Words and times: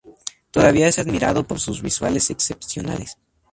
Todavía 0.49 0.87
es 0.87 0.97
admirado 0.97 1.43
por 1.45 1.59
sus 1.59 1.83
visuales 1.83 2.31
excepcionales. 2.31 3.19